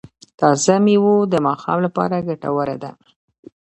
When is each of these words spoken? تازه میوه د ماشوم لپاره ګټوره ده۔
تازه 0.39 0.75
میوه 0.85 1.15
د 1.31 1.33
ماشوم 1.45 1.79
لپاره 1.85 2.25
ګټوره 2.27 2.75
ده۔ 2.83 2.91